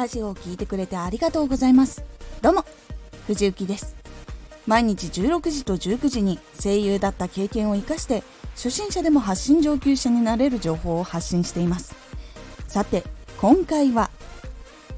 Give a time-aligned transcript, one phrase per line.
[0.00, 2.02] ラジオを聴いてくれてありがとうございます。
[2.40, 2.64] どうも
[3.26, 3.94] 藤幸です。
[4.66, 8.22] 毎日16時と19時に声優だった経験を生かして
[8.54, 11.94] 初心者でも発信上級者になれる情報を発信しています。
[12.66, 13.04] さて
[13.42, 14.10] 今回は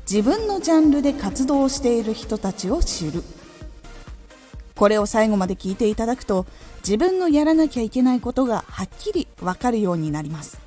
[0.09, 3.25] 自分のジャンルで活動している人たちを知る。
[4.77, 6.47] これを最後まで聞いていただくと
[6.79, 10.61] 自分のやらなきゃいけないことがはっきりわかるようになります。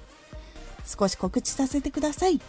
[0.86, 2.42] 少し告知させてください。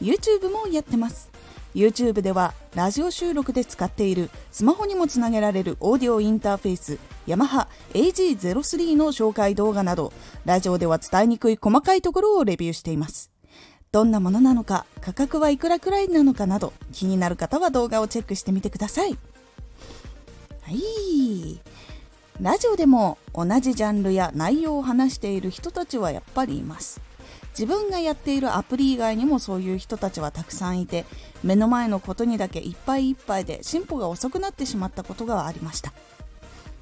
[0.00, 1.33] YouTube もやってます。
[1.74, 10.12] YouTube ではラジオ収録で使っているスマホにもつなげられるオーディオインターフェースヤマハ AG03 の紹介動画など
[10.44, 13.30] ラジオでは伝えにくい細かいところをレビューしています。
[13.90, 19.16] どんなものなのか価格はいくらくらいなのかなど気になる方は動画をチェックしてみてください。
[20.62, 21.60] はい。
[22.40, 27.00] ラジオでも同じジャンルや内容を話している人たちはやっぱりいます。
[27.56, 31.04] 自分がやっているアプリ以外にもそういう人たちはたくさんいて
[31.44, 35.92] 目の前のことにだけいっぱいいっぱいで進歩が遅くなってしまったことがありました。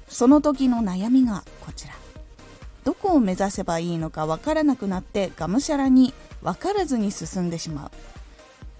[0.07, 1.93] その時の悩みがこちら。
[2.83, 7.91] どこを目指せばいいのかわからなくなってがむしゃらに分からずに進んでしまう。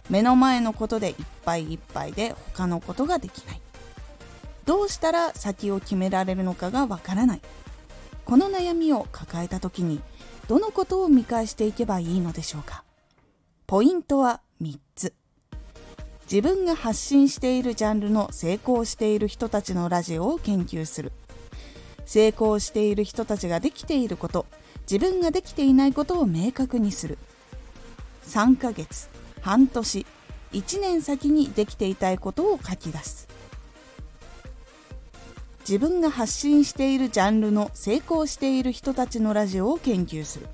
[0.10, 3.62] 目の前のことでいっぱいいっぱいで他のことができない。
[4.66, 7.42] どうしたら先を決められるのかがわからない。
[8.26, 10.02] この悩みを抱えた時に
[10.48, 12.84] どのことを見返していけばいいのでしょうか？
[13.66, 15.14] ポイントは3つ。
[16.30, 21.12] 自分が発信しているジャンルの成功している人たちのラジオを研究する。
[22.06, 24.46] 成功している人たちができていること
[24.82, 27.18] 自分ができていないことを明確にする。
[28.28, 29.10] 3ヶ月
[29.42, 30.06] 半年
[30.52, 33.28] 1年先にできていたいことを書き出す。
[35.68, 40.48] 自分が発信しているジャンルの成功している人たちのラジオを研究する。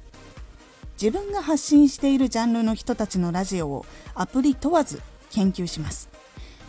[1.02, 5.02] 自分が発信しているジャンルの人たちのラジオをアプリ問わず
[5.32, 6.10] 研究します。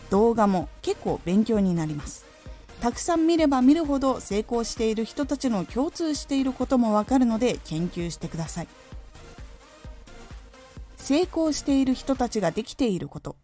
[0.09, 2.25] 動画も結構勉強になります。
[2.79, 8.67] たくさん見れば見るほど成功している人たちの共通していることもわかるので研究してください。
[10.97, 13.35] 成功している人たちができていること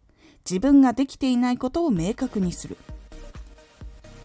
[0.48, 2.76] 自分ができていないことを明確にする。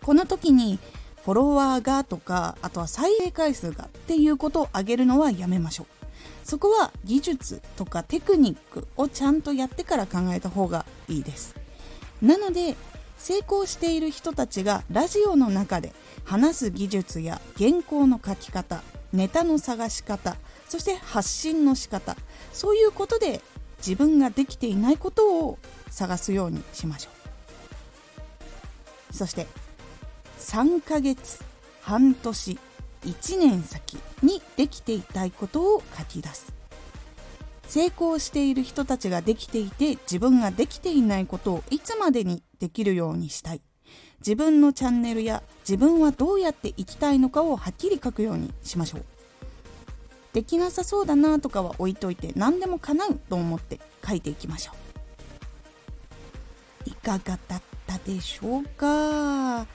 [0.03, 0.79] この時に
[1.23, 5.87] フォロワーがとかあとは再生回数がっていうことを挙げるのはやめましょう。
[6.43, 11.55] そこは技術とかテクニックをちゃんとやってから考えた方がいいです。
[12.21, 12.75] なので
[13.17, 15.93] 成功している人たちがラジオの中で
[16.25, 18.83] 話す技術や原稿の書き方
[19.13, 20.35] ネタの探し方
[20.67, 22.17] そして発信の仕方
[22.51, 23.41] そういうことで
[23.77, 25.57] 自分ができていないことを
[25.89, 27.09] 探すようにしましょ
[29.11, 29.13] う。
[29.13, 29.47] そして
[30.39, 31.43] 3ヶ月
[31.81, 32.59] 半年
[33.05, 36.53] 1年先にできていたいことを書き出す。
[37.67, 43.61] 成功している人たちができていて自分ができていないことをいつまでにできるようにしたい。
[44.19, 49.05] 自分のチャンネルや自分はどうやっていきたいのかをはっきり書くようにしましょう。
[50.33, 54.71] できなさそうだなとかは置いといて何でも叶うと思って書いていきましょ
[56.85, 56.89] う。
[56.89, 59.65] いかがだったでしょうか？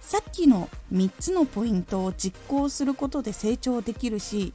[0.00, 4.52] さっきの3つのポイントを実行することで成長できるし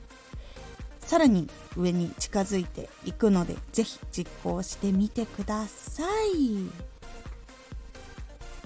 [1.00, 1.47] さらに
[1.78, 6.03] 上に近づいていくのでぜひ実行してみてくださ
[6.35, 6.69] い。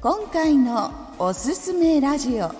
[0.02, 2.56] 今回のおすすめラジオ。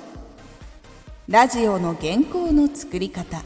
[1.30, 3.42] ラジオの原稿の作り方。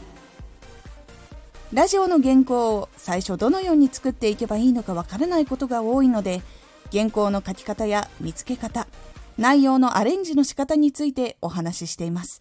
[1.72, 6.42] ラジオの原稿を最初どのように作っていけばいいのかわからないことが多いので
[6.92, 8.86] 原稿の書き方や見つけ方
[9.38, 12.40] 内容のアレンジの仕方についてお話ししています。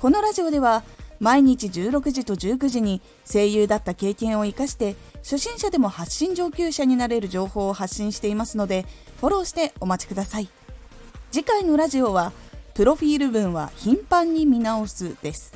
[0.00, 0.82] このラジオでは
[1.20, 8.84] 毎日16時と19時に声優だった経験を生かして初心者でも発信上級者になれる情報を発信していますので
[9.20, 10.48] フォローしてお待ちください。
[11.30, 12.32] 次回のラジオは
[12.74, 15.52] プロフィール文は頻繁に見直すです。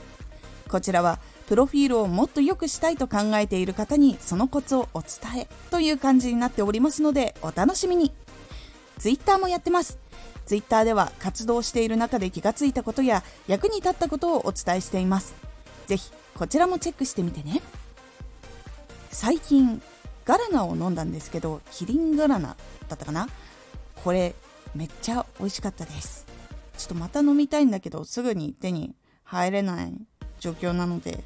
[0.69, 1.19] こちらは
[1.49, 8.12] プロフィールをもっと良くしたいと考えている方にそのコツをお伝えという感じになっておりますのでお楽しみに。
[8.98, 9.98] Twitter もやってます。
[10.46, 15.34] Twitter では活動している中で気がついたことや役に立ったことをお伝えしています。
[15.87, 17.62] ぜひこちらもチェックしてみてね。
[19.10, 19.82] 最近
[20.25, 22.56] ガラナを飲んだんですけどキリンガラナ
[22.88, 23.28] だったかな？
[24.04, 24.34] これ
[24.75, 26.26] めっちゃ美味しかったです。
[26.76, 28.94] ちょっとまた飲みたいんだけどすぐに手に
[29.25, 29.92] 入れない
[30.38, 31.25] 状況なので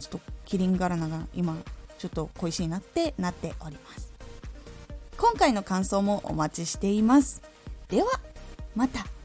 [0.00, 1.56] ちょっとキリンガラナが今
[1.98, 4.07] ちょっと恋しいなってなっております。
[5.18, 7.42] 今回の感想もお待ちしています。
[7.88, 8.08] では
[8.74, 9.17] また。